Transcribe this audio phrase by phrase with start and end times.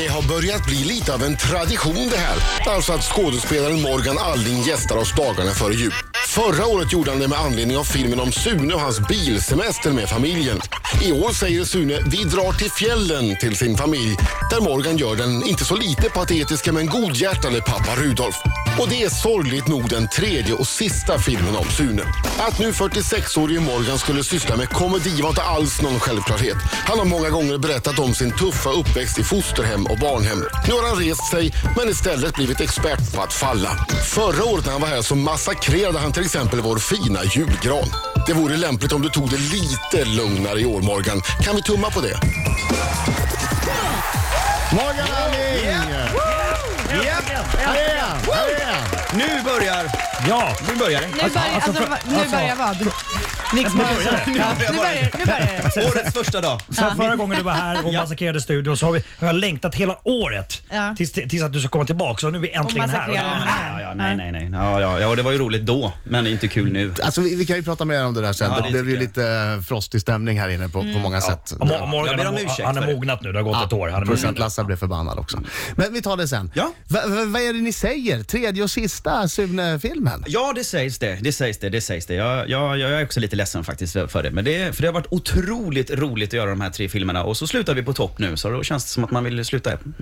[0.00, 2.36] Det har börjat bli lite av en tradition det här.
[2.74, 5.92] Alltså att skådespelaren Morgan Alling gästar oss dagarna före jul.
[6.28, 10.08] Förra året gjorde han det med anledning av filmen om Sune och hans bilsemester med
[10.08, 10.60] familjen.
[11.02, 14.16] I år säger Sune vi drar till fjällen till sin familj
[14.50, 18.36] där Morgan gör den inte så lite patetiska men godhjärtade pappa Rudolf.
[18.80, 22.02] Och det är sorgligt nog den tredje och sista filmen om Sune.
[22.38, 26.56] Att nu 46-årige Morgan skulle syssla med komedi var inte alls någon självklarhet.
[26.86, 30.44] Han har många gånger berättat om sin tuffa uppväxt i fosterhem och barnhem.
[30.68, 33.86] Nu har han rest sig men istället blivit expert på att falla.
[34.04, 37.88] Förra året när han var här så massakrerade han till exempel vår fina julgran.
[38.26, 41.22] Det vore lämpligt om du tog det lite lugnare i år Morgan.
[41.42, 42.20] Kan vi tumma på det?
[44.72, 45.64] Morgan Alling!
[45.64, 46.39] Japp.
[46.90, 48.18] Här är han!
[48.32, 49.09] Här är han!
[49.14, 49.86] Nu börjar...
[50.28, 51.06] Ja, Nu börjar det.
[51.06, 51.38] Nu börjar, alltså,
[51.70, 52.76] alltså, va- nu alltså- börjar vad?
[53.54, 53.94] Riksmorgon.
[53.96, 54.38] börjar det.
[54.38, 55.86] Ja, nu börjar nu börjar det.
[55.90, 56.60] Årets första dag.
[56.68, 58.00] Sen förra gången du var här och Ja.
[58.00, 60.94] massakrerade studion så har vi har jag längtat hela året Ja.
[60.96, 62.18] tills, tills att du ska komma tillbaka.
[62.20, 62.98] Så nu är vi äntligen här.
[62.98, 63.32] massakrera.
[63.76, 64.48] Ja, ja, nej, nej, nej.
[64.52, 66.94] Ja, ja, ja, det var ju roligt då, men inte kul nu.
[67.02, 68.50] Alltså, vi, vi kan ju prata mer om det där sen.
[68.56, 69.24] Ja, det blev ju lite
[69.56, 71.50] eh, frostig stämning här inne på, på många sätt.
[71.52, 72.86] Och Mo- Morgan Jag ber om har- ursäkt han det.
[72.94, 73.88] mognat nu, det har gått ett år.
[73.88, 74.38] Han är Producent.
[74.38, 75.40] Lasse blev förbannad också.
[75.76, 76.50] Men vi tar det sen.
[76.54, 76.72] Ja.
[76.88, 78.22] Va, va, vad är det ni säger?
[78.22, 80.24] Tredje och sista Sune-filmen?
[80.26, 81.18] Ja, det sägs det.
[81.22, 81.68] Det sägs det.
[81.68, 82.14] det, sägs det.
[82.14, 84.30] Jag, jag, jag är också lite ledsen faktiskt för det.
[84.30, 87.36] Men det, för det har varit otroligt roligt att göra de här tre filmerna och
[87.36, 89.72] så slutar vi på topp nu så då känns det som att man vill sluta
[89.72, 89.94] en,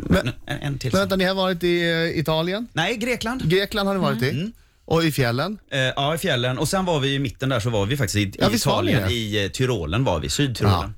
[0.47, 0.93] en, en till.
[0.93, 2.67] Men vänta, ni har varit i eh, Italien?
[2.73, 3.51] Nej, Grekland.
[3.51, 4.53] Grekland har ni varit i?
[4.85, 5.59] Och i fjällen?
[5.71, 6.59] Eh, ja, i fjällen.
[6.59, 9.03] Och sen var vi i mitten där så var vi faktiskt i, Ja, i Italien.
[9.09, 9.15] det?
[9.15, 10.95] I eh, Tyrolen var vi, Sydtyrolen.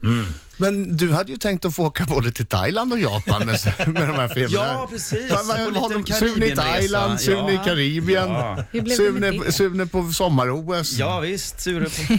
[0.60, 4.08] Men du hade ju tänkt att få åka både till Thailand och Japan med, med
[4.08, 4.66] de här filmerna.
[4.66, 5.32] Ja, precis.
[6.18, 6.56] Sune i.
[6.56, 7.64] Thailand, Sune i Ja.
[7.64, 8.64] Karibien, Ja.
[8.96, 9.52] Sune?
[9.52, 10.92] Sune på sommar-OS.
[10.98, 12.18] Ja visst, Sure på...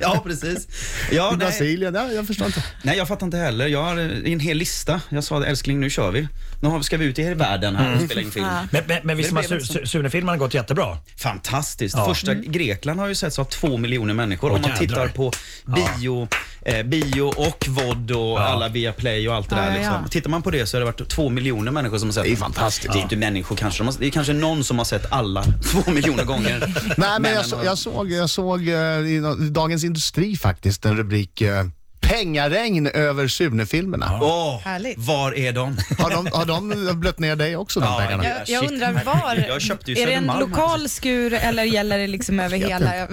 [0.00, 0.66] ja precis.
[1.12, 2.64] Ja, I nej, Brasilien, ja, jag förstår inte.
[2.82, 3.66] nej, jag fattar inte heller.
[3.66, 5.00] Jag har eh, en hel lista.
[5.08, 6.28] Jag sa älskling, nu kör vi.
[6.60, 8.46] Nu ska vi ut i världen här och spela in film.
[8.70, 9.78] Men, men, men visst har blev Su- så.
[9.78, 10.98] Su- Sune-filmen gått jättebra?
[11.16, 11.96] Fantastiskt.
[11.96, 12.04] Ja.
[12.14, 14.50] Första Grekland har ju setts av två miljoner människor.
[14.52, 15.32] Om man tittar på
[15.66, 16.28] bio,
[16.64, 19.68] eh, bio och VOD och alla via Play och allt det Ja, där.
[19.70, 19.94] ja, Liksom.
[20.02, 20.08] ja.
[20.10, 22.32] Tittar man på det så har det varit två miljoner människor som har sett Det
[22.32, 22.92] är fantastiskt.
[22.92, 23.80] Det är inte människor kanske.
[23.82, 26.74] De har, det är kanske någon som har sett alla två miljoner gånger.
[26.96, 31.40] Nej, men jag, så, jag såg, jag såg eh, i Dagens Industri faktiskt en rubrik
[31.40, 31.64] eh,
[32.12, 34.18] Pengaregn över Sune-filmerna.
[34.22, 34.98] Åh, Härligt.
[34.98, 35.76] var är de?
[35.98, 38.24] Har, de, har de blött ner dig också, de Ja, pengarna?
[38.24, 38.70] Jag, jag Shit.
[38.72, 42.40] undrar var, Jag köpte ju är det en Södermalm lokal skur eller gäller det liksom
[42.40, 42.96] över hela?
[42.96, 43.08] Ja.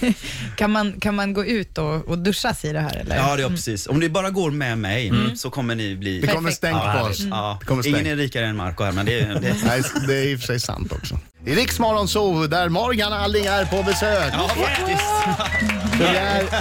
[0.56, 3.16] kan, man, kan man gå ut och, och duschas i det här eller?
[3.16, 3.86] Ja, det är precis.
[3.86, 6.20] Om ni bara går med mig så kommer ni bli...
[6.20, 6.56] Det kommer Perfekt.
[6.56, 7.20] stängt Ja, på oss.
[7.30, 10.14] Ja, Det kommer ingen är rikare än Marco här, men det, är- det, Nej, det
[10.14, 11.18] är i och för sig sant också.
[11.46, 14.32] I Riksmorgon Zoo, där Morgan Alling är på besök.
[14.32, 15.02] Ja, faktiskt.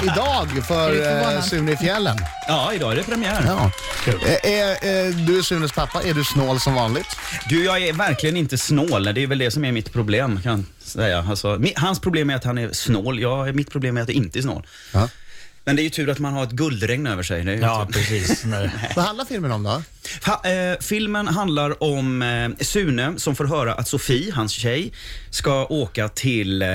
[0.03, 1.45] Idag Är för du eh, förvånad?
[1.45, 2.17] Sune i fjällen.
[2.47, 3.43] Ja, idag är det premiär.
[3.47, 3.71] Ja.
[4.07, 7.07] Eh, eh, du är Sunes pappa, är du snål som vanligt?
[7.49, 9.03] Du, jag är verkligen inte snål.
[9.03, 11.25] Det är väl det som är mitt problem, kan jag säga.
[11.29, 13.19] Alltså, hans problem är att han är snål.
[13.19, 14.67] Jag, mitt problem är att jag inte är snål.
[14.93, 15.09] Ja.
[15.63, 17.43] Men det är ju tur att man har ett guldregn över sig.
[17.43, 17.93] Det Ja, tur.
[17.93, 18.43] precis.
[18.45, 18.69] Nej.
[18.95, 19.81] Vad handlar filmen om då?
[20.25, 24.91] Ha, eh, filmen handlar om eh, Sune som får höra att Sofie, hans tjej,
[25.29, 26.67] ska åka till eh,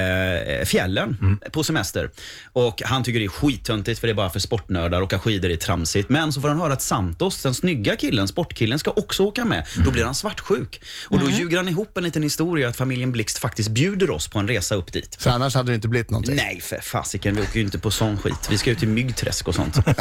[0.64, 2.10] fjällen på semester.
[2.52, 5.02] Och Han tycker det är skittöntigt för det är bara för sportnördar.
[5.02, 6.08] Åka skidor är tramsigt.
[6.08, 9.66] Men så får han höra att Santos, den snygga killen, sportkillen, ska också åka med.
[9.84, 10.82] Då blir han svartsjuk.
[11.08, 14.38] Och Då ljuger han ihop en liten historia att familjen Blixt faktiskt bjuder oss på
[14.38, 15.16] en resa upp dit.
[15.20, 16.36] För annars hade det inte blivit någonting.
[16.36, 17.36] Nej, för fasiken.
[17.36, 18.48] Vi åker ju inte på sån skit.
[18.50, 19.76] Vi ska ut till myggträsk och sånt.
[19.86, 19.92] eh,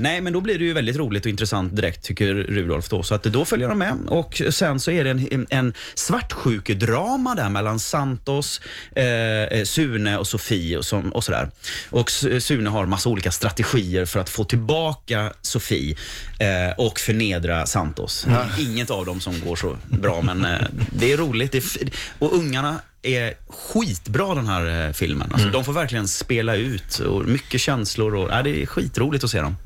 [0.00, 2.88] nej, men då blir det ju väldigt roligt och intressant direkt, tycker Rudolf.
[2.88, 3.02] Då.
[3.02, 3.96] Så att då följer de med.
[4.06, 8.60] Och sen så är det en, en svartsjukedrama där mellan Santos,
[8.96, 9.04] eh,
[9.42, 11.50] eh, Sune och Sofie och, som, och sådär.
[11.90, 15.96] Och Sune har massa olika strategier för att få tillbaka Sofie
[16.38, 18.26] eh, och förnedra Santos.
[18.58, 21.52] Inget av dem som går så bra, men eh, det är roligt.
[21.52, 25.32] Det är och ungarna är skitbra den här eh, filmen.
[25.32, 28.14] Alltså, De får verkligen spela ut och mycket känslor.
[28.14, 29.56] Och, ja, det är skitroligt att se dem.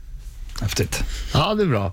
[0.60, 1.02] Häftigt.
[1.32, 1.92] Ja, det är bra.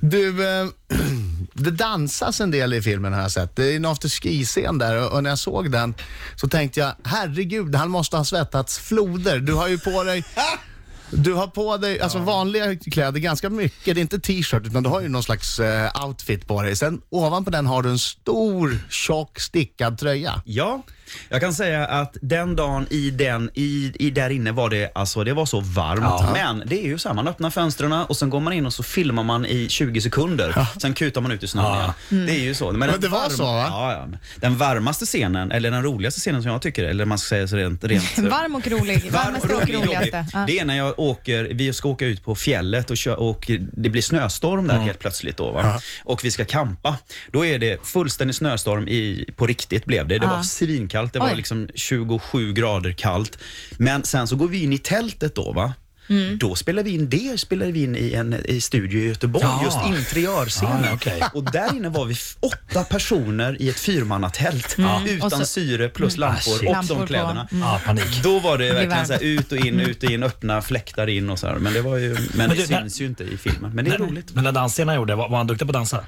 [0.00, 0.66] Du, eh,
[1.52, 3.56] det dansas en del i filmen har jag sett.
[3.56, 5.94] Det är en afterski-scen där och och när jag såg den
[6.36, 9.38] så tänkte jag, herregud, han måste ha svettats floder.
[9.38, 10.24] Du har ju på dig
[11.10, 13.84] du har på dig alltså vanliga kläder ganska mycket.
[13.94, 16.76] Det är inte t-shirt utan du har ju någon slags eh, outfit på dig.
[16.76, 20.42] Sen ovanpå den har du en stor, tjock, stickad tröja.
[20.44, 20.82] Ja,
[21.28, 25.24] jag kan säga att den dagen i den, i, i där inne var det, alltså
[25.24, 26.32] det var så varmt.
[26.32, 28.72] Men det är ju så här, man öppnar fönstren och sen går man in och
[28.74, 30.66] så filmar man i 20 sekunder.
[30.80, 31.94] Sen kutar man ut i snön Ja.
[32.10, 32.26] igen.
[32.26, 32.72] Det är ju så.
[32.72, 33.66] Men, den det var så, va?
[33.70, 34.18] Ja, ja.
[34.36, 37.56] Den varmaste scenen, eller den roligaste scenen som jag tycker, eller man ska säga så
[37.56, 37.84] rent...
[37.84, 39.10] rent Varm och rolig.
[39.12, 40.16] Varmaste och rolig, roligaste.
[40.18, 40.26] rolig.
[40.32, 40.44] Ja.
[40.46, 43.88] Det är när jag åker, vi ska åka ut på fjället och, kö, och det
[43.90, 45.36] blir snöstorm där helt plötsligt.
[45.36, 45.80] Då, va?
[46.04, 46.98] Och vi ska campa.
[47.32, 50.18] Då är det fullständig snöstorm i, på riktigt blev det.
[50.18, 50.32] Det Ja.
[50.36, 51.12] var svinkallt.
[51.12, 51.36] Det var Oj.
[51.36, 53.38] liksom 27 grader kallt.
[53.78, 55.52] Men sen så går vi in i tältet då.
[55.52, 55.74] va?
[56.10, 56.38] Mm.
[56.38, 59.60] Då spelar vi in det spelar vi in i en i studio i Göteborg, Ja.
[59.64, 60.84] just interiörscenen.
[60.84, 61.22] Ja, okej.
[61.34, 65.06] Och där inne var vi åtta personer i ett fyrmannatält Mm.
[65.06, 66.68] utan så- syre plus Ah, lampor shit.
[66.68, 67.48] och Lampor de kläderna.
[67.50, 68.22] Ja, panik.
[68.22, 71.30] Då var det verkligen så här, ut och in, ut och in, öppna fläktar in
[71.30, 71.54] och så här.
[71.54, 73.70] Men det var ju, men, det du, när- syns ju inte i filmen.
[73.74, 74.34] Men det är roligt.
[74.34, 76.04] Men den dansen han gjorde, var, var han duktig på att dansa?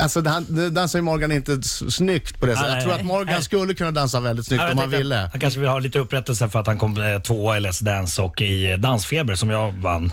[0.00, 2.68] Alltså, det, det dansar ju Morgan inte snyggt på det sättet.
[2.68, 3.42] Nej, Jag tror nej, att Morgan nej.
[3.42, 5.28] skulle kunna dansa väldigt snyggt Ja, om han ville.
[5.32, 8.22] Han kanske vill ha lite upprättelse för att han kom eh, tvåa i Let's Dance
[8.22, 10.12] och i eh, Dansfeber som jag vann.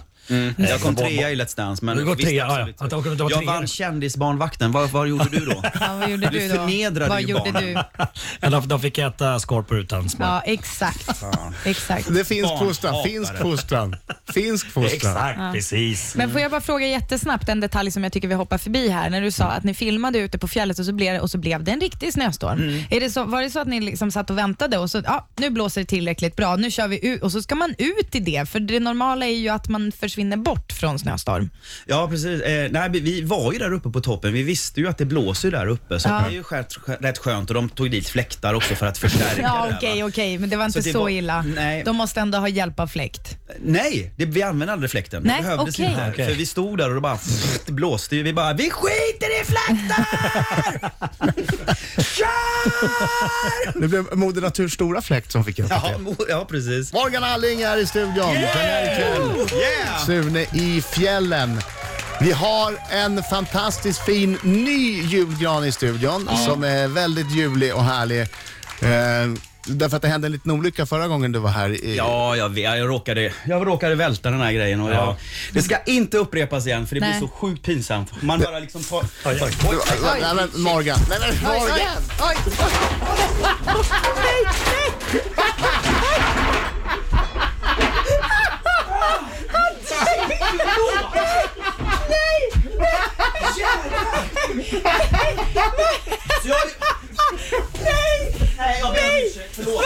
[0.57, 2.59] Jag kom Eh, trea i Let's Dance, men Du går visst, trea, ja, ja.
[2.59, 2.81] absolut.
[2.81, 3.51] Att du- att du var Jag trea.
[3.53, 4.71] vann Kändisbarnvakten.
[4.71, 5.61] Vad, vad gjorde du då?
[5.79, 6.55] Ja, vad gjorde Du du, då?
[6.55, 7.73] förnedrade Vad ju gjorde barnen.
[7.73, 7.73] du?
[8.41, 10.27] Ja, de, de fick äta skorpor utan smak.
[10.27, 11.09] Ja, exakt.
[11.65, 12.13] exakt.
[12.13, 12.67] Det är finsk Barnhatare.
[12.69, 13.95] fostran, finsk fostran.
[14.33, 14.93] Finsk fostran.
[14.95, 16.15] Exakt, precis.
[16.15, 19.09] Men får jag bara fråga jättesnabbt en detalj som jag tycker vi hoppar förbi här.
[19.09, 21.63] När du sa att ni filmade ute på fjället och så blev, och så blev
[21.63, 22.83] det en riktig snöstorm.
[22.89, 25.27] Är det så, var det så att ni liksom satt och väntade och så, ja,
[25.35, 28.19] nu blåser det tillräckligt bra, nu kör vi ut och så ska man ut i
[28.19, 28.49] det?
[28.49, 31.49] För det normala är ju att man försvinner bort från snöstorm.
[31.85, 32.41] Ja, precis.
[32.41, 34.33] Eh, nej, vi- var ju där uppe på toppen.
[34.33, 36.13] Vi visste ju att det blåser där uppe, så Ja.
[36.19, 37.49] det är ju rätt, rätt skönt.
[37.49, 40.07] Och de tog dit fläktar också för att förstärka Ja, det okej, va?
[40.07, 41.41] okej, men det var inte Så så, var- illa.
[41.41, 41.83] nej.
[41.83, 43.37] De måste ändå ha hjälp av fläkt.
[43.59, 45.23] Nej, det, vi använde aldrig fläkten.
[45.25, 45.85] Nej, det behövdes okej.
[45.85, 46.09] inte.
[46.13, 46.27] Okej.
[46.27, 47.19] För vi stod där och det bara
[47.65, 48.23] det blåste ju.
[48.23, 50.05] Vi bara, vi skiter i fläktar!
[52.03, 53.79] Kör!
[53.81, 56.25] Det blev Moder Naturs stora fläkt som fick hjälpa Ja, till.
[56.29, 56.93] ja, precis.
[56.93, 58.33] Morgan Alling är i studion.
[58.35, 60.04] Yeah!
[60.05, 61.61] Sune i fjällen.
[62.21, 68.21] Vi har en fantastiskt fin ny julgran i studion som är väldigt julig och härlig.
[68.21, 68.27] Eh,
[69.65, 71.69] därför att det hände en liten olycka förra gången du var här.
[71.69, 75.15] I, Ja, jag, vet, jag, råkade, jag råkade välta den här grejen och jag,
[75.51, 77.19] det ska inte upprepas igen för det Nej.
[77.19, 78.11] blir så sjukt pinsamt.
[78.21, 78.99] Man bara liksom tar...
[79.25, 79.51] Oj, oj.
[79.61, 79.79] Du,
[80.21, 80.99] nej, men Morgan.
[81.09, 81.77] Nej, men Morgan.
[82.21, 82.35] oj,
[96.43, 96.55] jag...
[97.83, 98.35] Nej!
[98.57, 99.55] Nej, jag ber om ursäkt.
[99.55, 99.81] Förlåt.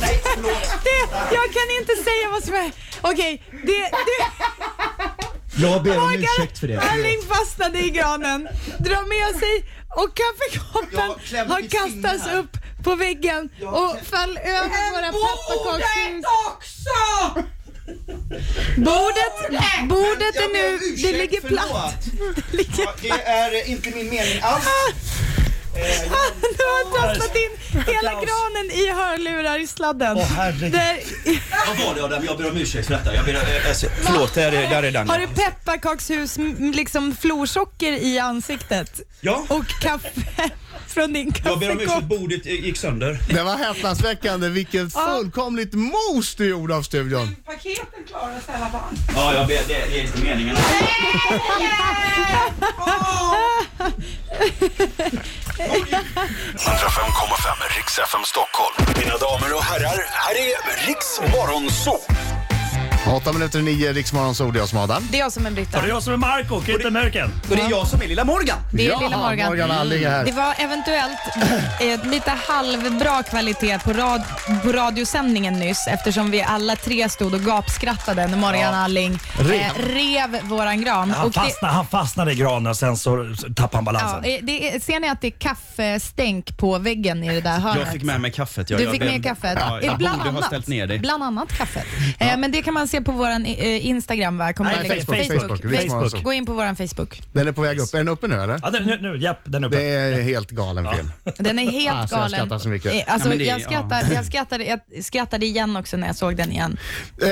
[0.00, 0.84] Nej, förlåt.
[0.84, 1.00] Det,
[1.34, 2.70] jag kan inte säga vad som är...
[3.14, 3.90] Okej, det...
[3.90, 4.24] det
[5.56, 6.74] Jag ber om Morgan ursäkt för det.
[6.74, 9.64] Erling fastnade i granen, drar med sig
[9.96, 11.10] och kaffekoppen
[11.50, 16.24] har kastats upp på väggen och föll över våra pepparkakshus.
[16.46, 17.44] också!
[18.76, 19.36] Bordet,
[19.88, 22.04] bordet är nu, det ligger platt.
[22.50, 24.64] Det ligger Ja, Det är inte min mening alls.
[25.76, 26.12] Eh,
[26.58, 30.16] Du har tastat in hela granen i hörlurar i sladden.
[30.16, 30.72] Åh, herregud.
[30.72, 30.96] Där,
[31.66, 32.24] Vad var det Adam?
[32.24, 33.14] Jag ber om ursäkt för detta.
[33.14, 35.08] Jag ber, eh, alltså, förlåt, där är, där är den.
[35.08, 39.00] har du pepparkakshus, m- liksom florsocker i ansiktet?
[39.20, 39.44] Ja.
[39.48, 40.50] Och kaffe
[40.94, 42.20] från din Jag ber om ursäkt, kaffekopp?
[42.20, 43.18] bordet gick sönder.
[43.28, 44.48] Det var häpnadsväckande.
[44.48, 47.36] Vilket fullkomligt mos du gjorde av studion.
[47.46, 48.80] Paketen klarar sig i alla fall.
[49.14, 50.56] Ja, jag ber, det, det är inte meningen.
[56.54, 58.74] 105,5 Riks FM Stockholm.
[58.98, 61.98] Mina damer och herrar, här är Riks Morgonzoo!
[63.06, 65.08] Åtta minuter i nio, Riksmorgon Sol, jag som Adam.
[65.10, 65.76] Det är jag som är Britta.
[65.78, 67.30] Och det är jag som är Marco, Kitten American.
[67.50, 68.58] Och det är jag som är lilla Morgan.
[68.72, 69.46] Det är Ja, lilla Morgan.
[69.48, 70.24] Morgan Alling är här.
[70.24, 71.18] Det var eventuellt
[71.80, 74.22] eh, lite halvbra kvalitet på, rad,
[74.62, 80.42] på radiosändningen nyss eftersom vi alla tre stod och gapskrattade när Morgan Alling eh, rev
[80.42, 81.10] våran gran.
[81.10, 84.24] Han Och det, fastnade, han fastnade i granen och sen så tappade han ja, balansen.
[84.34, 87.80] eh, det är, ser ni att det är kaffestänk på väggen i det där hörnet?
[87.84, 88.70] Jag fick med mig kaffet.
[88.70, 89.58] Jag, Du jag fick med kaffet.
[89.60, 90.98] Ja, jag bland, borde ha annat, ställt ner det.
[90.98, 91.86] bland annat kaffet.
[92.18, 94.52] Eh, men det kan man se på vår eh, Instagram va?
[94.52, 96.10] Kommer Nej, jag Facebook, Facebook, Facebook.
[96.10, 96.22] Facebook.
[96.24, 97.22] Gå in på vår Facebook.
[97.32, 97.94] Den är på väg upp.
[97.94, 98.60] Är den uppe nu eller?
[98.62, 99.76] Ja, den, nu, nu, japp, den är uppe.
[99.76, 101.10] Det är helt galen film.
[101.38, 102.38] Den är helt Alltså, jag galen.
[102.38, 102.92] skrattar så mycket.
[102.94, 106.36] Eh, Alltså, Ja, det- jag, skrattar, jag, skrattade, jag skrattade igen också när jag såg
[106.36, 106.76] den igen.
[107.22, 107.28] Eh,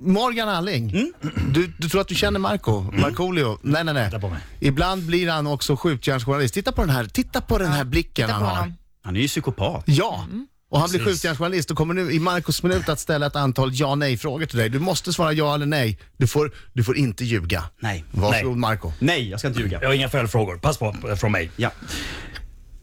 [0.00, 1.12] Morgan Alling, Mm.
[1.52, 3.58] du, du tror att du känner Marco, Markoolio?
[3.62, 4.06] Nej, nej, nej.
[4.06, 4.38] Titta på mig.
[4.60, 6.54] Ibland blir han också skjutjärnsjournalist.
[6.54, 8.50] Titta på den här, titta på den här blicken Titta han har.
[8.56, 8.74] honom.
[9.02, 9.82] Han är ju psykopat.
[9.86, 10.26] Ja.
[10.70, 13.94] Och han blir skjutjärnsjournalist och kommer nu i Marcos minut att ställa ett antal ja
[13.94, 14.68] nej frågor till dig.
[14.68, 15.98] Du måste svara ja eller nej.
[16.16, 17.64] Du får, du får inte ljuga.
[17.80, 18.04] Nej.
[18.10, 18.60] Varsågod Nej.
[18.60, 18.92] Marco.
[18.98, 19.78] Nej, jag ska inte ljuga.
[19.82, 20.56] Jag har inga följdfrågor.
[20.58, 21.50] Pass på eh, från mig.
[21.56, 21.70] Ja.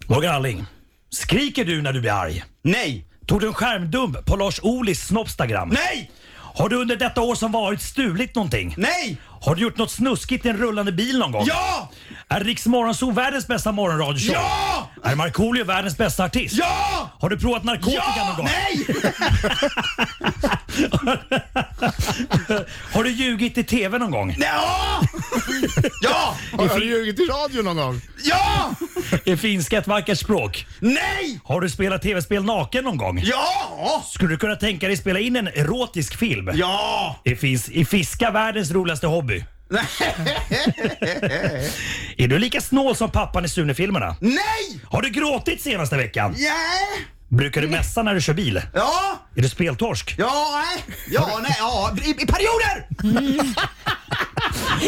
[0.07, 0.65] Morgan Alling,
[1.09, 2.43] skriker du när du blir arg?
[2.63, 3.07] Nej!
[3.25, 5.69] Tog du en skärmdump på Lars Ohlys Snopstagram?
[5.69, 6.11] Nej!
[6.55, 8.73] Har du under detta år som varit stulit någonting?
[8.77, 9.17] Nej!
[9.45, 11.43] Har du gjort något snuskigt i en rullande bil någon gång?
[11.47, 11.89] Ja!
[12.27, 14.35] Är Riks Morgonzoo världens bästa morgonradioshow?
[14.35, 14.89] Ja!
[15.03, 16.55] Är Markoolio världens bästa artist?
[16.59, 17.09] Ja!
[17.19, 18.25] Har du provat narkotika Ja!
[18.27, 18.45] någon gång?
[18.45, 18.87] Nej!
[22.93, 24.35] Har du ljugit i TV någon gång?
[24.39, 25.01] Ja!
[26.01, 26.37] Ja!
[26.57, 28.01] Har du ljugit i radio någon gång?
[28.23, 28.75] Ja!
[29.25, 30.67] Är finska ett vackert språk?
[30.79, 31.39] Nej!
[31.43, 33.21] Har du spelat TV-spel naken någon gång?
[33.23, 34.03] Ja!
[34.13, 36.49] Skulle du kunna tänka dig spela in en erotisk film?
[36.53, 37.19] Ja!
[37.23, 39.43] Är, fis- är fiska världens roligaste hobby?
[42.17, 44.15] är du lika snål som pappan i Sune-filmerna?
[44.21, 44.79] Nej!
[44.89, 46.35] Har du gråtit senaste veckan?
[46.37, 46.53] Ja!
[47.37, 48.61] Brukar du mässa när du kör bil?
[48.73, 49.19] Ja!
[49.35, 50.15] Är du speltorsk?
[50.17, 50.83] Ja, nej.
[51.07, 51.95] Ja, nej, ja.
[52.03, 52.87] I, I perioder!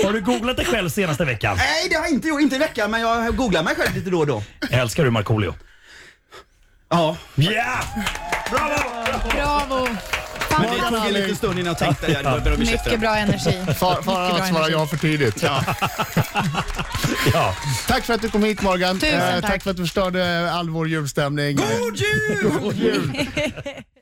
[0.06, 1.58] Har du googlat dig själv senaste veckan?
[1.58, 2.42] Nej, det har jag inte gjort.
[2.42, 4.44] Inte i veckan, men jag googlar mig själv lite då och då.
[4.70, 5.56] Älskar du Markoolio?
[6.90, 7.18] Ja.
[7.36, 7.80] Ja!
[8.52, 9.30] Bravo!
[9.32, 9.88] Bravo.
[10.62, 11.08] Men det tog en bra.
[11.10, 12.12] liten stund innan jag tänkte.
[12.12, 13.62] Jag om Mycket bra energi.
[13.80, 15.44] Far, fara Mycket bra att svara ja för tidigt.
[17.34, 17.56] Ja.
[17.88, 19.00] Tack för att du kom hit Morgan.
[19.00, 19.52] Tusen Eh, tack.
[19.52, 21.56] tack för att du förstörde all vår julstämning.
[21.56, 22.52] God jul!
[22.62, 23.28] God jul!